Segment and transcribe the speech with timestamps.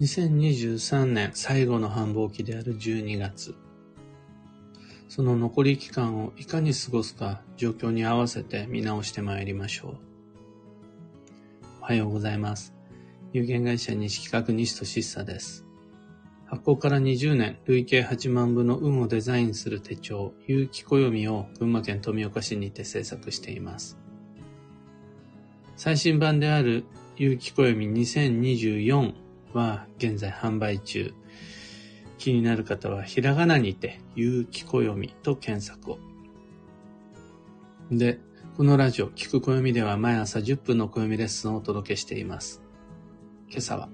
[0.00, 3.56] 2023年最後の繁忙期である12月。
[5.08, 9.96] その残り期間をいかに過ごすか状況に合わせて見直してまいりましょう。
[11.80, 12.74] おはようございます。
[13.32, 15.64] 有限会社西企画西俊久です。
[16.46, 23.98] 発行から20年、累計8万部の運をデザインする手帳、有機暦を群馬県富岡市にて制作しています。
[25.74, 26.84] 最新版である
[27.16, 31.12] 有機暦2024は現在販売中。
[32.18, 35.98] 気になる方はひらがなにて、有機暦と検索を。
[37.90, 38.18] で、
[38.56, 42.60] このラジオ、聞く暦では毎朝10分の暦レッスンをお届けしています。
[43.48, 43.88] 今朝は、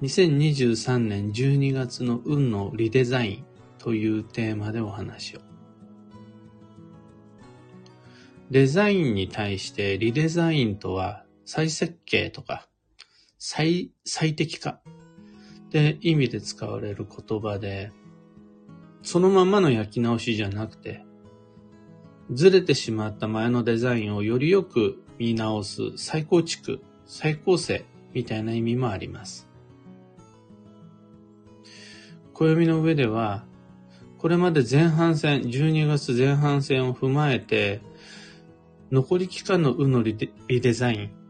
[0.00, 3.44] 2023年12月の運のリデザイン
[3.78, 5.40] というテーマでお話を。
[8.50, 12.68] デザインに対してリデザインとは再設計とか
[13.44, 14.80] 最、最適化っ
[15.70, 17.90] て意味で使われる言葉で、
[19.02, 21.04] そのままの焼き直しじゃなくて、
[22.30, 27.84] ずれてしまった前のデザインをよりよく見直す再構築、再構成
[28.14, 29.48] みたいな意味もあります。
[32.32, 33.44] 暦の上では、
[34.18, 37.80] これまで前半戦、12月前半戦を踏まえて、
[38.92, 40.16] 残り期間の運のリ
[40.48, 41.21] デザイン、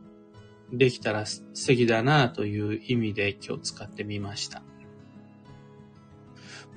[0.73, 4.63] できたら素敵だなという意味で今日使ってみました。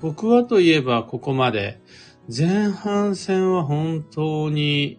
[0.00, 1.80] 僕はといえばここまで
[2.34, 4.98] 前半戦は本当に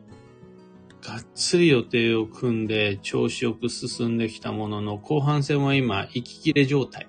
[1.08, 7.08] がっつり予定を組んで調子よく進んできたものの後半戦は今息切れ状態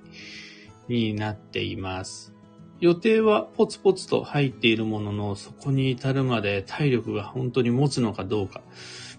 [0.88, 2.34] になっています。
[2.80, 8.62] 予定はポツポツと入っているもののそこに至るまで体力が本当に持つのかどうか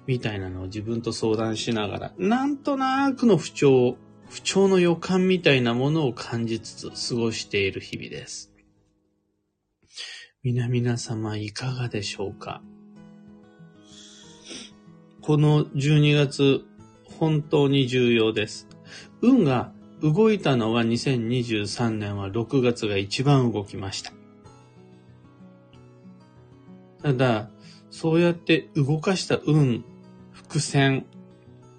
[0.10, 3.96] みたいなのを自分と相談しながら、なんとなくの不調、
[4.28, 8.52] 不調の予感みたいなものを感じつつ過ごしている日々です。
[10.42, 12.64] 皆々様いかがでしょうか？
[15.22, 16.66] この12月、
[17.20, 18.67] 本当に重要です。
[19.22, 24.12] 運が動いたのは2023年は6月が一番動きました。
[27.04, 27.52] ただ、
[27.92, 29.83] そうやって動かした運
[30.44, 31.05] 伏線、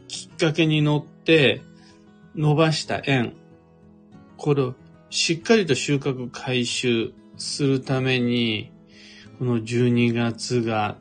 [0.06, 1.62] きっかけに乗って
[2.34, 3.32] 伸ばした円、
[4.36, 4.74] これを
[5.08, 8.70] しっかりと収穫回収するために、
[9.38, 10.98] この12月が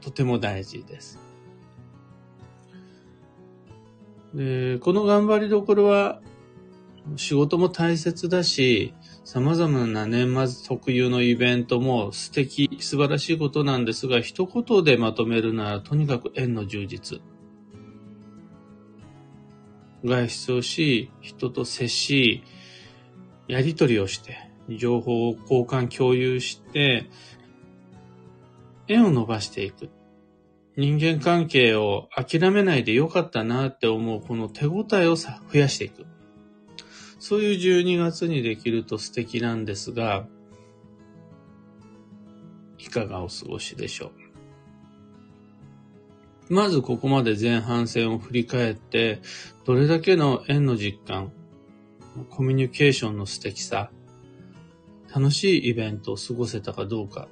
[0.00, 1.18] とても大事です。
[4.34, 6.20] で、この頑張りどころは
[7.16, 8.92] 仕事も大切だし、
[9.26, 17.20] 様々な年末特有のイベントも素敵、素晴らしいことなんですが、一言でまとめるなら、とにかく縁の充実。
[20.04, 22.44] 外出をし、人と接し、
[23.48, 27.10] やりとりをして、情報を交換共有して、
[28.86, 29.90] 縁を伸ばしていく。
[30.76, 36.06] 人間関係を諦めないでよかったなって思うこの手応えをさ、増やしていく。
[37.28, 40.28] そういう12月にできると素敵なんですが、
[42.78, 44.12] いかがお過ごしでしょ
[46.48, 46.54] う？
[46.54, 49.22] まずここまで前半戦を振り返って、
[49.64, 51.32] どれだけの縁の実感、
[52.30, 53.90] コミュニケーションの素敵さ、
[55.12, 57.26] 楽しいイベントを過ごせたかどうか、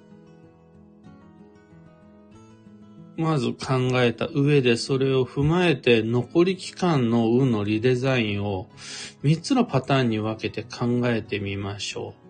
[3.17, 8.69] まず考えた上でそれを踏まえて残り期間の運のリデザインを
[9.23, 12.25] 3つのパターンに分けて考えてみましょう。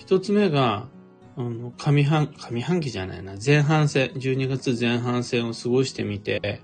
[0.00, 0.88] 1つ目が、
[1.36, 6.62] あの、上半、上半期じゃないな、前半戦、12月前半戦を過ごしてみて、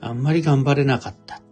[0.00, 1.42] あんまり頑張れなかった。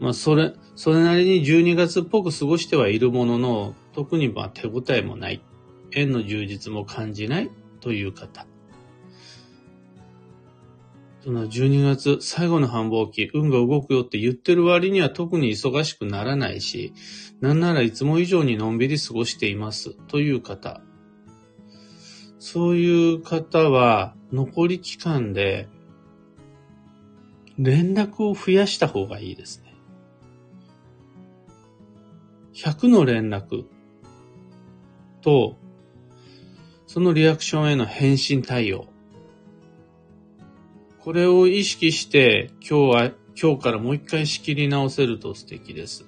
[0.00, 5.40] まあ、それ、それなりに12月っぽく過ごしてはいるものの、特にまあ手応えもない。
[5.94, 7.50] 縁の充実も感じない
[7.80, 8.46] という方。
[11.22, 16.92] その12月最後の繁忙期、運が動くよって言ってる割には特に忙しくならないし、
[17.40, 20.80] なんならいつも以上にのんびり過ごしていますという方。
[22.40, 25.68] そういう方は残り期間で
[27.56, 29.76] 連絡を増やした方がいいですね。
[32.54, 33.64] 100の連絡
[35.20, 35.56] と
[36.92, 38.84] そのリアクションへの返信対応。
[41.00, 46.04] これを意識して今日は、今日からもう一回仕切り直せると素敵です。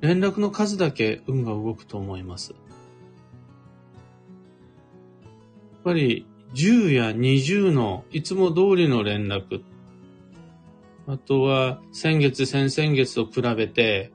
[0.00, 2.50] 連絡の数だけ運が動くと思います。
[2.50, 2.60] やっ
[5.84, 9.62] ぱり10や20のいつも通りの連絡。
[11.06, 14.10] あとは、先月、先々月と比べて、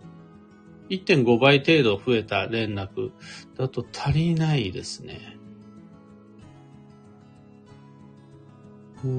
[0.89, 3.11] 1.5倍程度増えた連絡
[3.57, 5.37] だと足りないですね。
[9.03, 9.09] 例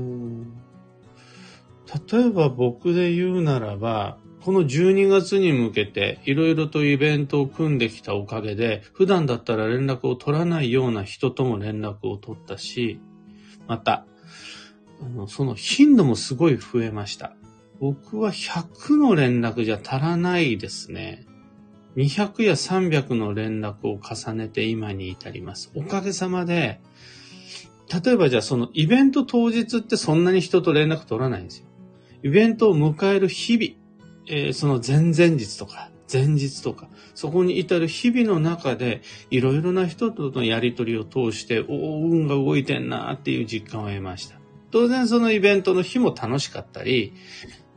[2.27, 13.01] えば僕で言うならば、この12月に向けていろいろとイベントを組んできたおかげで、普段だったら連絡を取らないような人とも連絡を取ったし、
[13.69, 14.05] また、
[15.29, 17.37] その頻度もすごい増えました。
[17.81, 21.27] 僕は100の連絡じゃ足らないですね。
[21.97, 25.71] 200や300の連絡を重ねて今に至ります。
[25.75, 26.81] おかげさまで、
[28.05, 31.67] 例えばじゃあそのイベント当日ってそんなに人と連絡取らないんですよ。
[32.23, 33.73] イベントを迎える日々、
[34.29, 44.37] えー、その前々日とか、前日とか、そこに至る日々の中で、いろいろな人とのやりとりを通して、おお、運が動いてんなっていう実感を得ました。
[44.71, 47.15] 当然そのイベントの日も楽しかったり、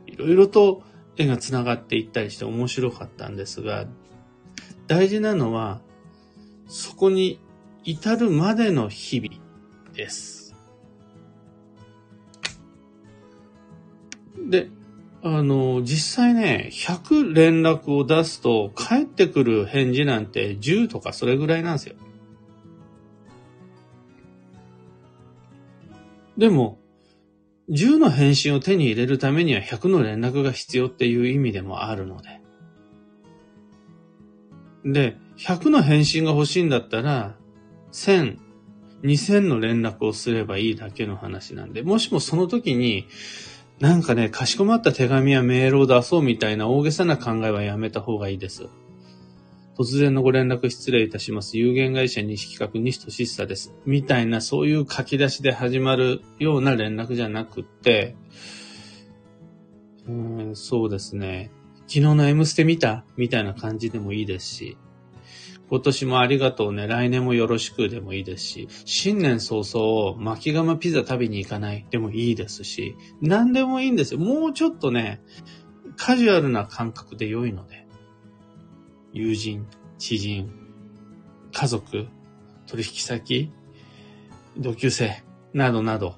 [0.06, 0.82] いろいろと
[1.16, 3.86] 絵が繋がっていったりして面白かったんですが、
[4.86, 5.80] 大事なのは、
[6.68, 7.40] そこに
[7.84, 9.45] 至るまでの日々
[9.96, 10.54] です。
[14.48, 14.68] で、
[15.22, 21.96] あの、実際ね、100連絡を出すと、返ってくる返事なんて10とかそれぐらいなんですよ。
[26.36, 26.78] でも、
[27.70, 32.40] 10の返信を手に入れるためには100の連絡が必要っていう意味でもあるので。
[34.84, 37.34] で、100の返信が欲しいんだったら、
[37.90, 38.38] 1000、
[39.06, 43.06] 2000の連絡をすればいいだけの話なんで、もしもその時に、
[43.80, 48.68] なんかね、かしこまった手紙やメールを出そうみたいな大げさな考えはやめた方がいいです。
[49.78, 51.58] 突然のご連絡失礼いたします。
[51.58, 53.74] 有限会社西企画西俊久です。
[53.84, 58.16] みたいなそういう書き出しで始まるような連絡じゃなくって、
[60.08, 61.50] うん、そうですね。
[61.80, 63.04] 昨日の M ステ見た？
[63.18, 64.78] みたいな感じでもいいですし、
[65.68, 74.20] 今年もありがとうね、来年もよろしくでもいいですし、新年早々、巻き釜ピザ食べに行かないでもいいですし、何でもいいんですよ。
[74.20, 75.20] もうちょっとね、
[75.96, 77.86] カジュアルな感覚で良いので、
[79.12, 79.66] 友人、
[79.98, 80.52] 知人、
[81.52, 82.06] 家族、
[82.66, 83.50] 取引先、
[84.56, 85.22] 同級生、
[85.52, 86.16] などなど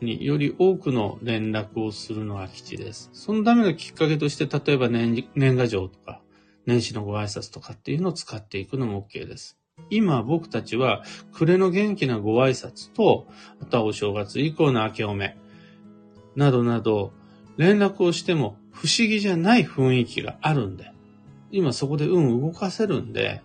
[0.00, 3.10] により多くの連絡をするのが基地です。
[3.12, 6.19] そのためのきっかけとして、例えば年年賀状とか、
[6.66, 9.58] 年始のご挨拶とかっていうのを使っていくのも OK です。
[9.88, 11.02] 今僕たちは
[11.32, 13.26] 暮れの元気なご挨拶と、
[13.60, 15.38] あとはお正月以降の明けおめ、
[16.36, 17.12] などなど、
[17.56, 20.92] 連絡をしても不思議じゃない雰囲気があるんで、
[21.50, 23.42] 今そこで運動かせるんで、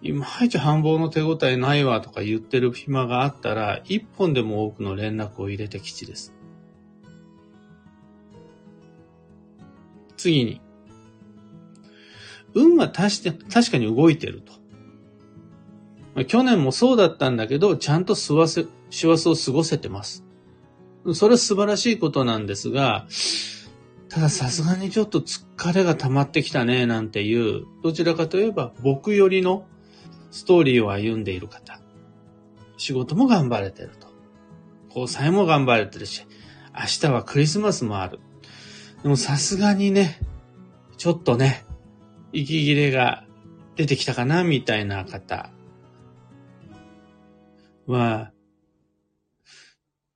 [0.00, 6.34] いまいち繁忙の手応えないわとか言ってる暇があったら、一本でも多くの連絡を入れて基地です。
[10.16, 10.60] 次に、
[12.58, 13.22] 運は確
[13.70, 14.42] かに動いてる
[16.14, 16.24] と。
[16.24, 20.24] 去年もそうだったんだけど、ちゃんと師走を過ごせてます。
[21.14, 23.06] それは素晴らしいことなんですが、
[24.08, 29.66] たださすがにちょっと疲れが溜まってきたね、なんていう、どちらかといえば僕よりの
[30.30, 31.80] ストーリーを歩んでいる方。
[32.76, 34.08] 仕事も頑張れてると。
[34.88, 36.26] 交際も頑張れてるし、
[36.74, 38.18] 明日はクリスマスもある。
[39.02, 40.18] でもさすがにね、
[40.96, 41.64] ちょっとね、
[42.32, 43.24] 息切れが
[43.76, 45.50] 出てきたかなみたいな方
[47.86, 48.32] は、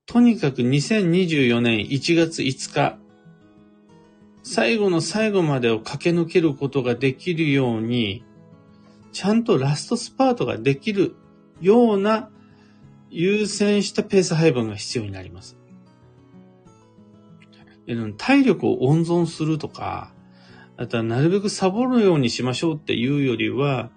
[0.07, 2.99] とにかく2024年1月5日、
[4.42, 8.25] 最後の最後までを駆け抜けることができるように、
[9.12, 11.14] ちゃんとラストスパートができる
[11.61, 12.31] ような
[13.11, 15.57] 優先したペース配分が必要になります。
[18.19, 20.12] 体力を温存するとか、
[20.83, 23.91] あとはなるべくサボるようにしましょうっていうよりは、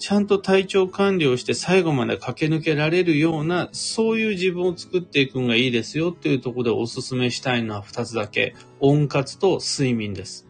[0.00, 8.56] ちゃんと体調管理をして最後まで駆け抜けられるような、そういう自分を作っていくのがいいですよっていうところでお勧めしたいのは2つだけ。
[8.80, 10.48] 温活と睡眠です。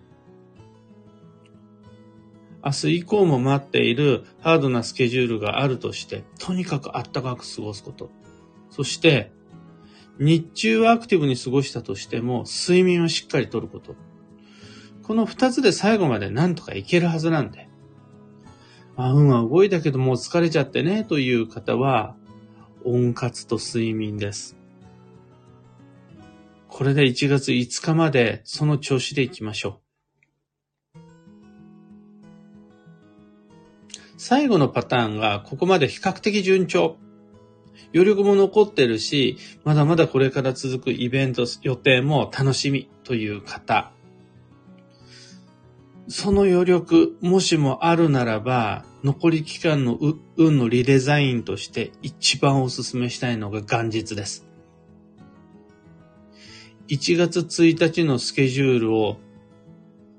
[2.64, 8.10] 明日以降も待っているハードなスケジュールがあるとして、とにかくあったかく過ごすこと。
[8.70, 9.30] そして、
[10.18, 13.94] 日中はアクティブに過ごしたとしても、睡眠をしっかりとること。
[15.02, 17.68] この二つで最後までなんとかいけるはずなんで。
[18.96, 22.14] あ、運は動いたけどもう疲れちゃってね、という方は、
[22.84, 24.56] 温活と睡眠です。
[26.68, 29.80] これで1月5日までその調子でいきましょ
[30.96, 30.98] う。
[34.16, 36.96] 最後のパターンがここまで比較的順調。
[37.94, 43.92] 余力も残ってるし、まだまだこれから続くイベント予定も楽しみという方、
[46.08, 49.98] その余力、もしもあるならば、残り期間の
[50.36, 54.46] 運のリデザインとして一番お勧めしたいのが元日です。
[56.88, 59.18] 1月1日のスケジュールを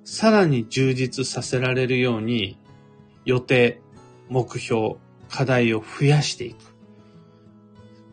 [0.03, 2.57] さらに充実させられるように
[3.25, 3.81] 予定、
[4.29, 4.95] 目標、
[5.29, 6.72] 課題を増やしていく。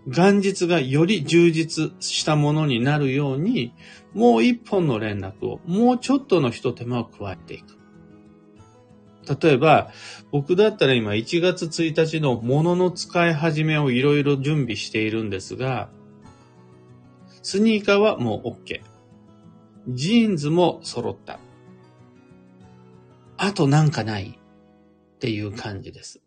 [0.06, 3.74] 元日がより充実したものになるように、
[4.14, 7.80] もう一本の連絡を、もうちょっとの一手間を加えていく。
[9.42, 9.90] 例えば、
[10.32, 15.90] 僕だったら今1月1日の物の使い始めをいろいろ準備しているんですが、
[17.42, 18.80] スニーカーはもう OK。
[19.88, 21.38] ジーンズも揃った。
[23.36, 24.38] あとなんかない
[25.14, 26.20] っていう感じです。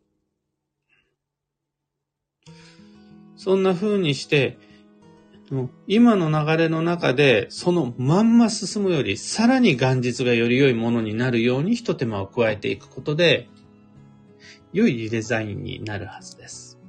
[3.44, 4.58] そんな風にして、
[5.86, 13.50] 今の流れの中で、そのまんま進むより、さらに元日がより良いものになるように一手間を加えていくことで、
[14.72, 16.80] 良いデザインになるはずです。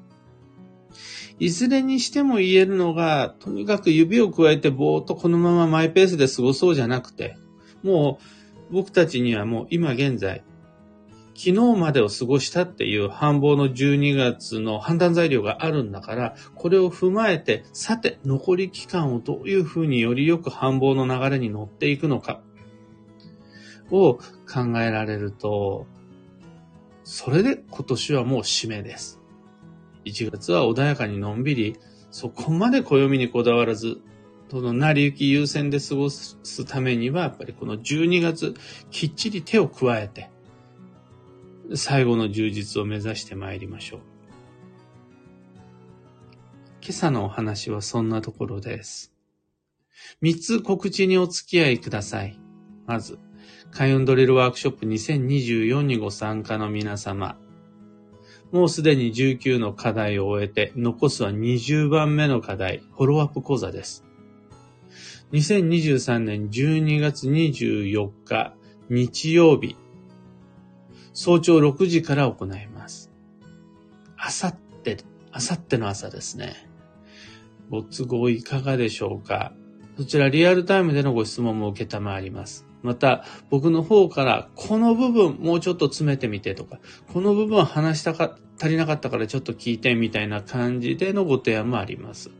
[1.41, 7.37] いずれにしても言えるのが、とにかく指を加えてぼーっとこのままマイペースで過ごそうじゃなくて、
[7.83, 8.21] も
[8.71, 10.45] う僕たちにはもう今現在、
[11.37, 22.41] 昨日までを過ごしたっていう繁忙の12月の判断材料があるんだから、これを踏まえて、さて、残り期間をどういうふうによりよく繁忙の流れに乗っていくのか、
[23.91, 25.87] を考えられると、
[27.03, 29.21] それで今年はもう締めです。
[30.05, 31.77] 1月は穏やかにのんびり、
[32.11, 33.99] そこまで暦にこだわらず、
[34.51, 38.55] その成り行き優先で過ごすためには、やっぱりこの12月、
[38.91, 40.31] きっちり手を加えて、
[41.73, 44.01] 最後の充実を目指して参りましょう。
[46.83, 49.15] 今朝のお話はそんなところです。
[50.21, 52.39] 三つ告知にお付き合いください。
[52.87, 53.19] まず、
[53.71, 57.39] 開運ドリルワークショップ2024にご参加の皆様。
[58.53, 64.05] もうすでに19の課題を終えて、残すは20番目の課題、フォローアップ講座です。
[65.33, 68.55] 2023年12月24日、
[68.91, 69.77] 日曜日、
[71.15, 73.11] 早朝6時から行います。
[74.17, 74.99] あさって、
[75.31, 76.55] あさっての朝ですね。
[77.71, 79.53] ご都合いかがでしょうか
[79.97, 82.67] そちらリアルタイムでのご質問も受けたまわります。
[82.83, 86.81] また、僕の方から、この部分もうちょっと詰めてみてとか、
[87.13, 92.31] この部分話したか、足りなかったからちょっと聞いてみたいな感じでのご提案もあります。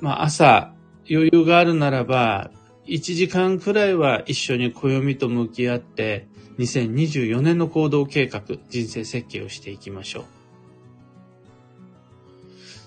[0.00, 0.72] まあ、朝、
[1.10, 2.52] 余裕があるならば、
[2.88, 6.26] 1時間くらいは一緒に暦と向き合って、
[6.58, 10.24] 2024年の行動計画、人生設計をしていきましょう。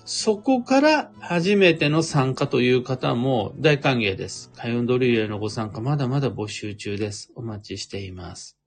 [0.04, 4.50] そこから初めての参加という方も大歓迎です。
[4.56, 7.30] 開運ドリルへのご参加まだまだ募集中です。
[7.36, 8.58] お待ちしています。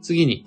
[0.00, 0.46] 次に、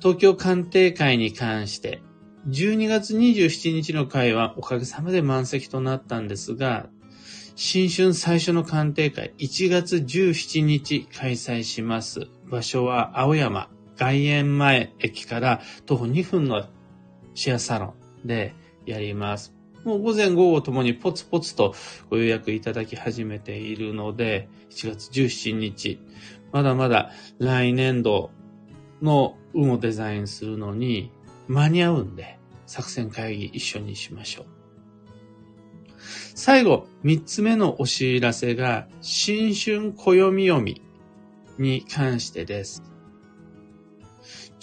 [0.00, 2.02] 東京鑑定会に関して、
[2.48, 6.88] 12月27日の会はおかげさまで満席となったんですが、
[7.58, 12.28] 新春最初の鑑定会、1月17日開催します。
[12.50, 16.66] 場所は青山外苑前駅から徒歩2分の
[17.32, 19.54] シェアサロンでやります。
[19.84, 21.74] もう午前午後ともにポツポツと
[22.10, 25.98] ご予約いただき始めているので、1月17日、
[26.52, 28.32] まだまだ来年度
[29.00, 31.10] の運をデザインするのに
[31.48, 34.55] 間に合うんで、作戦会議一緒にしましょう。
[36.36, 40.82] 最後、三つ目のお知らせが、新春暦読み
[41.58, 42.82] に関してです。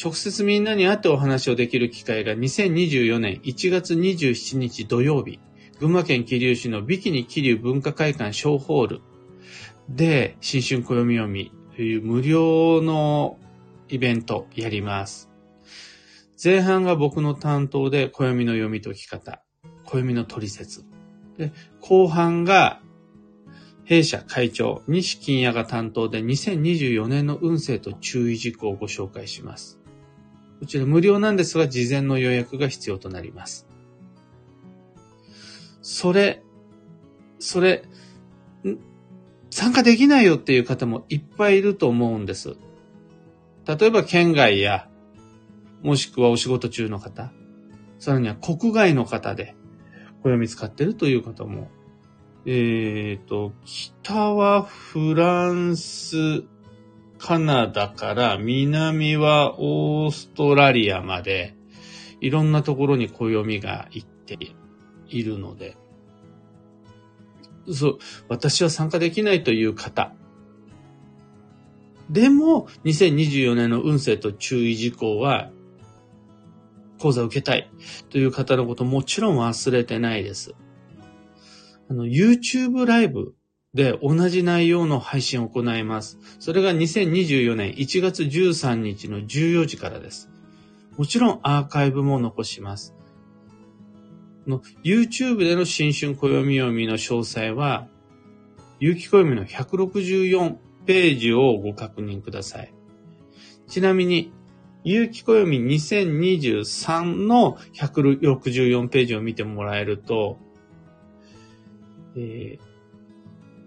[0.02, 5.40] 直接みんなに会ってお話をできる機会が2024年1月27日土曜日、
[5.80, 9.02] 群馬県桐生市のビキニ桐生文化会館小ホール
[9.90, 13.40] で新春暦読みという無料の
[13.90, 15.32] イベントやります。
[16.42, 19.42] 前半が僕の担当で暦の読み解き方、
[19.86, 20.93] 暦の取説。
[21.38, 22.82] で、後半が、
[23.86, 29.80] 弊社会長、西金也が担当で2024年の運勢と注意事項をご紹介します。
[30.60, 33.68] こちら無料なんですが、事前の予約が必要となります。
[35.82, 36.44] それ、
[37.40, 37.84] それ、
[39.50, 42.56] 参加できないよっていう方もいっぱいいると思うんです。
[43.68, 44.88] 例えば県外や、
[45.82, 47.34] もしくはお仕事中の方、
[48.00, 49.56] さらには国外の方で、
[50.24, 51.70] 暦使ってるという方も、
[52.46, 56.44] えっ、ー、と、北はフランス、
[57.20, 61.56] カナダから南はオーストラリアまで
[62.20, 64.38] いろんなところに暦が行って
[65.08, 65.78] いるので、
[67.72, 70.14] そう、私は参加できないという方。
[72.10, 75.50] でも、2024年の運勢と注意事項は、
[77.04, 77.70] 講座を受けたい
[78.10, 80.56] という方のこともちろん忘れてないです。
[81.90, 83.36] あの、YouTube ライブ
[83.74, 86.18] で同じ内容の配信を行います。
[86.40, 90.30] それが2024年1月13日の14時からです。
[90.98, 92.96] もちろんアーカイブも残します。
[94.48, 97.90] の YouTube での新春暦読みの詳細は、
[98.80, 100.56] 有機暦の164
[100.86, 102.74] ページをご確認ください。
[103.68, 104.32] ちなみに、
[104.84, 110.38] 有機暦2023の164ページを見てもらえると、
[112.16, 112.74] えー、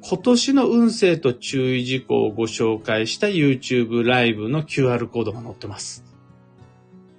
[0.02, 6.04] 今年の運勢と注意事項をご紹介した YouTube ライブの QR コードが載ってます。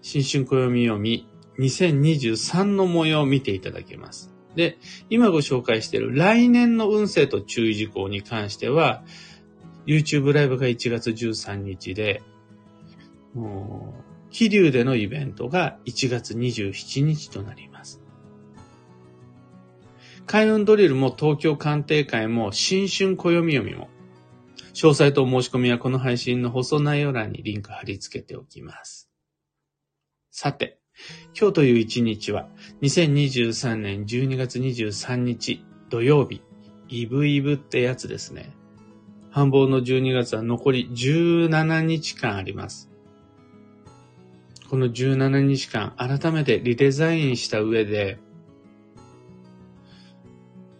[0.01, 1.27] 新春暦読み
[1.59, 4.31] 2023の模様を見ていただけます。
[4.55, 4.77] で、
[5.09, 9.03] 今ご紹介している来年の運勢と注意事項に関しては、
[9.85, 12.21] YouTube ライブが1月13日で、
[14.29, 18.01] 気流でのイベントが1月27日となります。
[20.25, 23.89] 開運ドリルも東京鑑定会も新春暦読みも、
[24.73, 29.09] 詳細と申し込みはこの配信の放送内容欄にリンク貼り付けておきます。
[30.29, 30.79] さて、
[31.39, 32.49] 今日という一日は、
[32.81, 36.41] 2023年12月23日土曜日、
[36.89, 38.51] イブイブってやつですね。
[39.31, 42.86] 繁忙の12月は残り17日間あります。
[44.69, 48.19] この17日間、改めてリデザインした上で、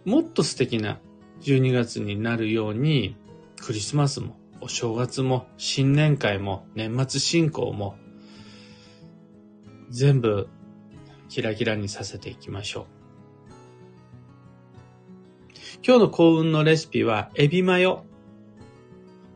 [0.04, 1.00] もっと素敵な
[1.40, 3.16] 12月になるように、
[3.56, 7.96] クリスマスも、お正月も、新年会も、年末進行も、
[9.88, 10.48] 全部
[11.30, 12.86] キラキラにさせていきましょう。
[15.82, 18.04] 今日の幸運のレシピは、エビマヨ。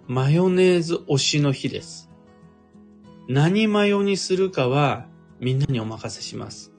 [0.08, 2.11] マヨネーズ推しの日です。
[3.28, 5.06] 何マヨにするかは
[5.40, 6.72] みんなにお任せします。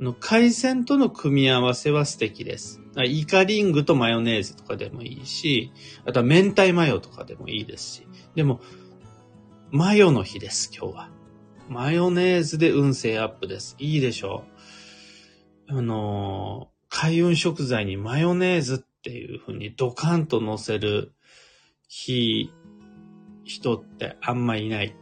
[0.00, 2.80] の海鮮との組み合わせは素敵です。
[3.06, 5.72] イカリングとマヨネーズとかでもいいし、
[6.04, 8.08] あとは明太マヨとかでもいいですし。
[8.34, 8.60] でも、
[9.70, 11.10] マヨの日です、今日は。
[11.68, 13.76] マヨネーズで運勢アップです。
[13.78, 14.44] いいでしょ
[15.68, 15.78] う。
[15.78, 21.12] あの、開運食材にマヨネーズっていう風にドカンと乗せる
[21.88, 22.52] 日、
[23.44, 24.94] 人ってあんまいない。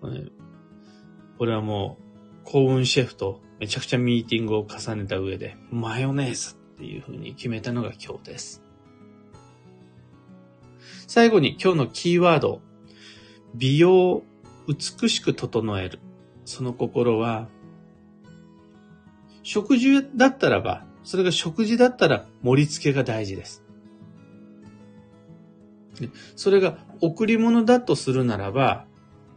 [0.00, 1.98] これはも
[2.44, 8.62] う幸運シェフとめちゃくちゃミーティングを重ねた上でマヨネーズっていう風に決めたのが今日です。
[11.06, 12.60] 最後に今日のキーワード。
[13.54, 14.22] 美容
[14.68, 16.00] 美しく整える。
[16.44, 17.48] その心は、
[19.42, 23.64] 食事だったらば、それが食事だったら盛り付けが大事です。
[26.36, 28.86] それが贈り物だとするならば、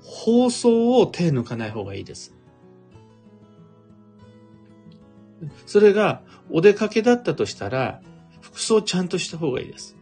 [0.04, 2.36] 包装を手抜かない方がいいです。
[5.66, 8.02] それがお出かけだったとしたら、
[8.42, 9.96] 服装ちゃんとした方がいいです。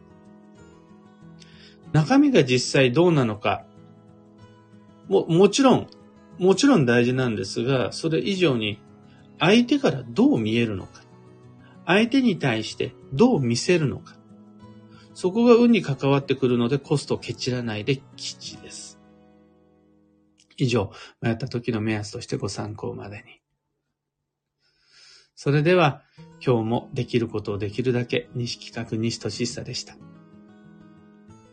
[1.91, 3.65] 中身が実際どうなのか、
[5.07, 5.87] も、もちろん、
[6.37, 8.79] もちろん大事なんですが、それ以上に
[9.39, 11.03] 相手からどう見えるのか。
[11.85, 14.15] 相手に対してどう見せるのか。
[15.13, 18.88] そこが運に関わってくるのでコストをケチらないで吉です。
[20.59, 20.91] 以上、
[21.21, 23.23] 迷った時の目安としてご参考までに。
[25.35, 26.01] それでは、
[26.45, 29.95] 今日もできることをできるだけ、西企画西俊久でした。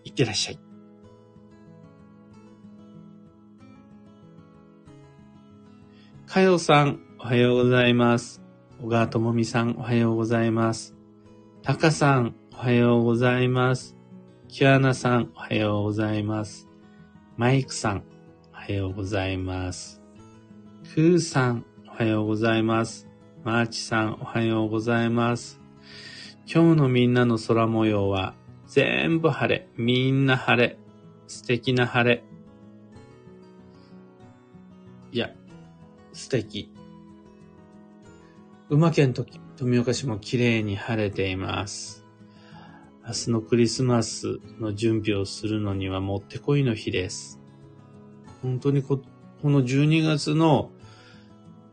[0.04, 0.58] いってらっしゃい。
[6.26, 8.42] かよさん、おはようございます。
[8.82, 10.96] 小川智美さん、おはようございます。
[11.62, 13.96] たかさん、おはようございます。
[14.48, 16.68] キュアナさん、おはようございます。
[17.36, 18.04] マイクさん、
[18.68, 20.02] おはようございます。
[20.92, 23.06] クーさん、おはようございます。
[23.44, 25.60] マーチさん、おはようございます。
[26.52, 28.34] 今日のみんなの空模様は、
[28.66, 30.78] 全部晴れ、みんな晴れ、
[31.28, 32.24] 素敵な晴れ。
[35.12, 35.30] いや、
[36.12, 36.72] 素敵。
[38.68, 39.24] 馬県と
[39.56, 42.04] 富岡市も綺麗に晴れています。
[43.06, 47.45] 明日のクリスマスの準備をするのにはもってこいの日です。
[48.46, 49.02] 本当にこ
[49.42, 50.70] この12月の、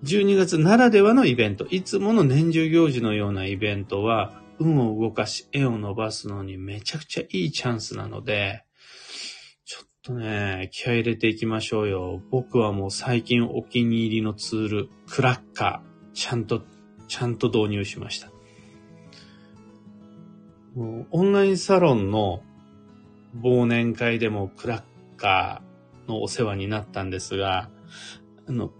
[0.03, 8.63] 12月ならではのイベント、いつもの年中行事のようなイベントは、運を動かし、絵を伸ばすのにめちゃくちゃいいチャンスなので、
[9.65, 12.23] ちょっとね、気合い入れていきましょうよ。
[12.31, 16.63] 僕はもう最近お気に入りのツール、クラッカー、ちゃんと、
[17.07, 18.31] ちゃんと導入しました。
[20.73, 22.41] もうオンラインサロンの
[23.39, 24.83] 忘年会でもクラッ
[25.17, 25.72] カー
[26.07, 27.69] のお世話になったんですが、
[28.47, 28.71] あの、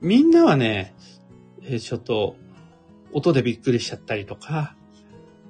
[0.00, 0.94] みんなはね、
[1.62, 2.36] えちょっと、
[3.12, 4.76] 音でびっくりしちゃったりとか、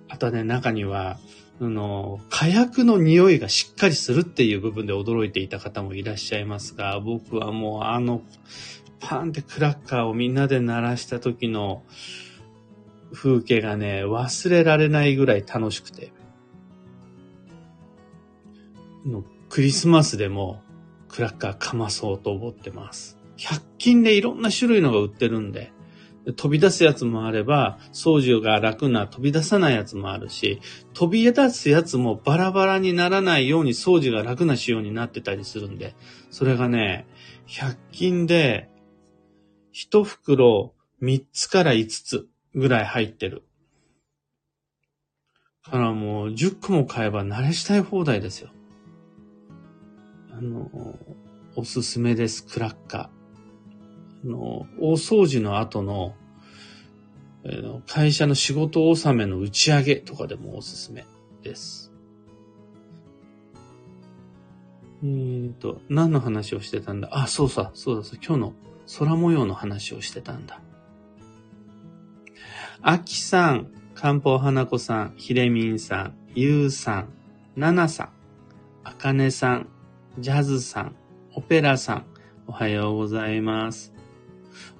[0.09, 1.19] あとはね、中には、
[1.61, 8.23] あの、火薬の匂いがしっかりするっていう部分で驚いていた方もいらっしゃいますが、僕はもうあの、
[8.99, 11.83] パンってクラッカーをみんなで鳴らした時の
[13.13, 16.13] 風景がね、忘れられないぐらい楽しくて。
[19.49, 20.63] クリスマスでも
[21.11, 23.19] クラッカーかまそうと思ってます。
[23.37, 25.73] 100均でいろんな種類のが売ってるんで、
[26.37, 30.61] 飛び出すやつもあれば、操縦が楽な飛び出さないやつもあるし、
[30.93, 35.95] 飛び出すやつもバラバラにならないように操縦が楽な仕様になってたりするんで、
[36.31, 37.07] それがね、
[37.49, 38.69] 100均で、
[39.73, 43.43] 1袋3つから5つぐらい入ってる。
[45.65, 48.51] だからもう10個も買えば慣れしたい放題ですよ。
[50.33, 50.71] あの、
[51.57, 53.03] おすすめです、クラッカー。
[53.03, 53.11] あ
[54.25, 56.15] の、大掃除の後の、
[57.87, 61.07] 会社の仕事納めの打ち上げとかでもおすすめ
[61.43, 61.91] です。
[65.03, 67.09] えーと、何の話をしてたんだ？
[67.13, 68.53] あ、そうさ、そうだ、そう今日の
[68.99, 70.61] 空模様の話をしてたんだ。
[72.83, 77.09] あきさん、かんぽう花子さん、ひれみんさん、ゆうさん、
[77.57, 78.09] ななさん、
[78.85, 79.69] あかねさん、
[80.21, 80.97] ジャズさん、
[81.35, 82.05] オペラさん、
[82.47, 83.95] おはようございます。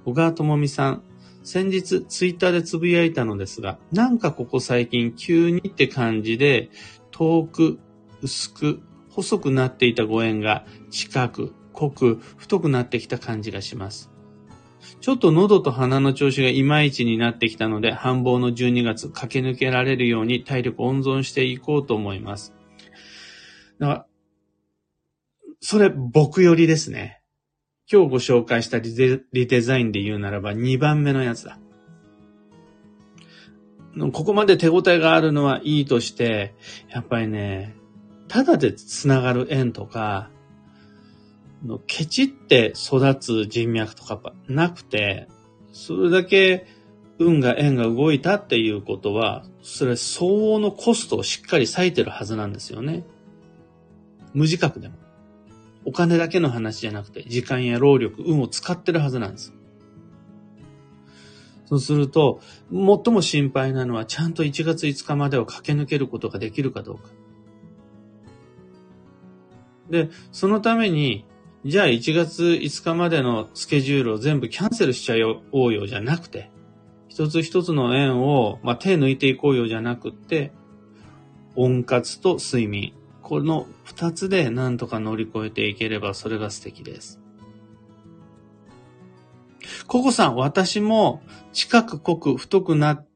[0.05, 1.03] 小川智美さん、
[1.41, 6.69] 先日ツイッターでつぶやいたのですが、なんかここ最近急にって感じで、
[7.09, 7.79] 遠く、
[8.21, 14.11] 薄く、細くなっていたご縁が近く、濃く、太くなってきた感じがします。
[14.99, 22.53] ちょっと喉と鼻の調子がいまいちになってきたので、繁忙の12月駆け抜けられるように体力温存していこうと思います。
[23.79, 24.05] だから、
[25.63, 27.21] それ僕よりですね。
[27.91, 31.59] 今日ご紹介したリデリデザインで言うならば2番目のやつだ。
[34.11, 36.55] ここまで手応えがあるのはいいとして、
[36.89, 37.75] やっぱりね、
[38.27, 40.31] ただで繋がる縁とか、
[41.85, 45.27] ケチって育つ人脈とかなくて、
[45.71, 46.65] それだけ
[47.19, 53.03] 運が縁が動いたっていうことは、それ相応のコストをしっかり割いてるはずなんですよね。
[54.33, 54.95] 無自覚でも。
[55.85, 59.53] お金だけの話じゃなくて、時間や労力、運を使ってるはずなんです。
[61.65, 62.41] そうすると、
[62.71, 67.09] 最も心配なのは、ちゃんと1月5日までを駆け抜けることができるかどうか。
[69.89, 71.25] で、そのために、
[71.63, 75.15] じゃあ1月5日までのスケジュールを全部キャンセルしちゃ
[75.51, 76.51] おうよじゃなくて、
[77.07, 80.51] 一つ一つの縁を、まあ、手抜いていこうよじゃなくて、
[81.55, 82.93] 温活と睡眠。
[83.31, 87.21] この二つで何とか乗り越えていければそれが素敵です。
[89.87, 91.21] ココさん、私も
[91.53, 93.07] 近く濃く太くなっ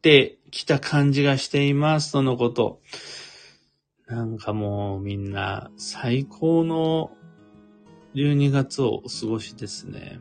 [0.00, 2.80] てきた感じがしています、とのこと。
[4.06, 7.10] なんかもうみんな最高の
[8.14, 10.18] 12月をお過ごしですね。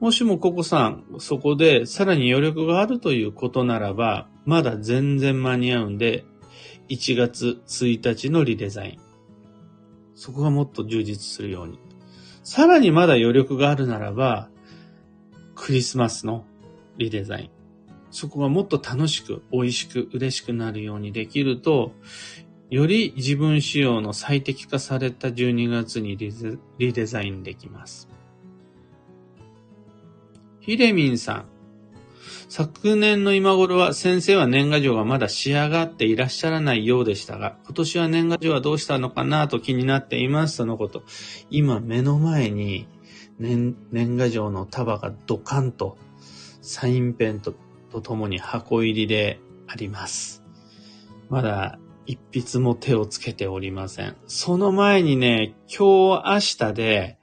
[0.00, 6.24] もしもココさん、そこでさらに余力があるということならば、まだ全然間に合うんで、
[6.92, 9.00] 1月1日のリデザイン。
[10.14, 11.78] そこがもっと充実するように。
[12.42, 14.50] さらにまだ余力があるならば、
[15.54, 16.44] クリスマスの
[16.98, 17.50] リデザイン。
[18.10, 21.92] そこがもっと楽しく、美味しく、嬉しくなるようにできると、
[22.68, 28.06] より自分仕様の最適化された12月にリデザインできます。
[30.60, 31.51] ヒレミンさん。
[32.48, 41.02] 昨年の今頃は先生は年賀状がまだ仕上がっていらっしゃらないようでしたが、今年は年賀状はどうしたのかなと気になっていますとのこと。
[41.50, 42.86] 今目の前に
[43.38, 45.96] 年年賀状の束がドカンと
[46.60, 47.54] サインペンと
[48.00, 50.42] ともに箱入りであります。
[51.28, 54.16] まだ一筆も手をつけておりません。
[54.26, 57.18] その前にね、今日明日で、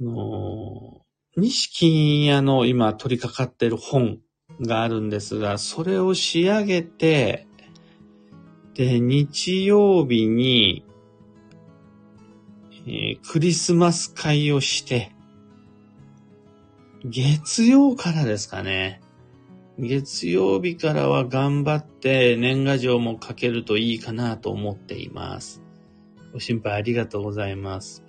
[0.00, 4.18] あのー、西金屋の今取り掛かってる本
[4.60, 7.46] があるんですが、それを仕上げて、
[8.74, 10.84] で、日曜日に、
[12.86, 15.12] えー、クリスマス会をして、
[17.04, 19.00] 月曜からですかね。
[19.78, 25.62] 月曜日からは頑張って年賀状も書けるといいかなと思っています。
[26.32, 28.01] ご心配ありがとうございます。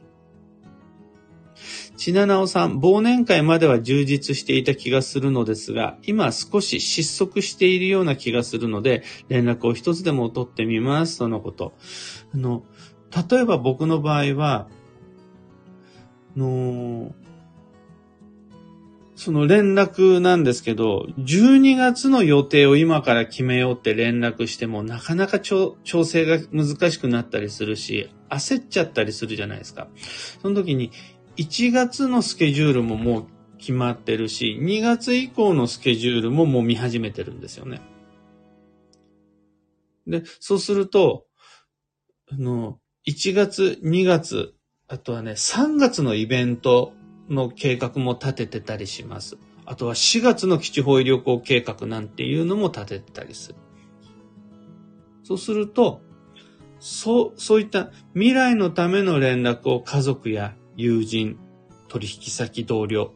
[1.97, 11.73] ちななおさん、忘年会までは充実していた気がするのですが、今少し失速しているような気がするので、連絡を一つでも取ってみます、とのこと。
[12.33, 12.63] あの、
[13.31, 14.67] 例えば僕の場合は、
[16.35, 17.13] の、
[19.15, 29.87] その連絡なんですけど、12月の予定を今から決めようって連絡しても、なかなか調整が難しくなったりするし、焦っちゃったりするじゃないですか。
[30.41, 30.91] その時に、
[31.37, 33.25] 1月のスケジュールももう
[33.57, 37.81] 決まってるし、2月以降のスケジュールももう見始めてるんですよね。
[40.05, 41.25] で、そうすると、
[42.31, 44.53] あの、1月、2月、
[44.87, 46.93] あとはね、3月のイベント
[47.29, 49.37] の計画も立ててたりします。
[49.65, 53.55] あとは4月の基地方位旅行計画なんていうのも立ててたりする。
[55.23, 56.01] そうすると、
[56.79, 61.37] そう、そういった未来のための連絡を家族や友人、
[61.87, 63.11] 取引先同僚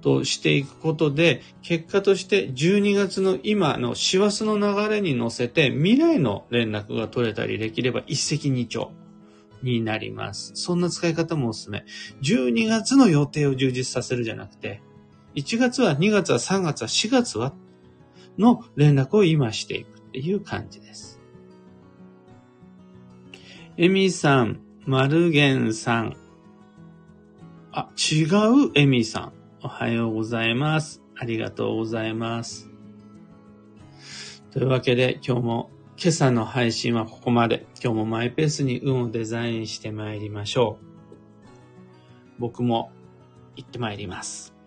[0.00, 8.88] としていくことで、結果として12月の今の師走の流れに乗せて未来の連絡が取れたりできれば一石二鳥
[9.62, 10.52] になります。
[10.54, 11.84] そんな使い方もおすすめ。
[12.22, 14.82] 12月の予定を充実させるじゃなくて、
[15.34, 17.54] 1月は2月は3月は4月は
[18.38, 21.20] の連絡を今していくっていう感じです。
[23.76, 26.16] エミさん、マルゲンさん、
[27.70, 29.32] あ、違うエミさん。
[29.62, 31.02] おはようございます。
[31.14, 32.70] ありがとうございます。
[34.52, 37.66] というわけで今日も今朝の配信はここまで。
[37.82, 40.84] 今日もマイペースに運をデザインして参りましょう。
[42.38, 42.90] 僕も
[43.56, 44.57] 行って参ります。